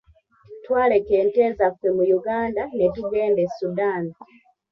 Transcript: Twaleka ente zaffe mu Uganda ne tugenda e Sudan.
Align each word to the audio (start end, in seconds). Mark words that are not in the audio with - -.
Twaleka 0.63 1.11
ente 1.21 1.41
zaffe 1.57 1.87
mu 1.97 2.03
Uganda 2.19 2.63
ne 2.77 2.87
tugenda 2.95 3.39
e 3.45 3.47
Sudan. 3.57 4.03